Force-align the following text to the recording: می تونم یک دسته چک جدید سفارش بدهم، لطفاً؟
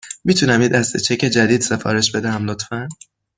می 0.23 0.33
تونم 0.33 0.61
یک 0.61 0.71
دسته 0.71 0.99
چک 0.99 1.15
جدید 1.17 1.61
سفارش 1.61 2.11
بدهم، 2.11 2.45
لطفاً؟ 2.49 2.87